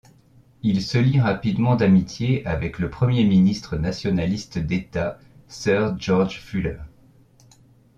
[0.63, 6.79] Il se lie rapidement d'amitié avec le Premier ministre nationaliste d'État, Sir George Fuller.